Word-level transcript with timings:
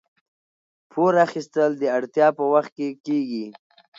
پور 0.91 1.13
اخیستل 1.25 1.71
د 1.77 1.83
اړتیا 1.97 2.27
په 2.37 2.43
وخت 2.53 2.71
کې 2.77 2.87
کیږي. 3.05 3.45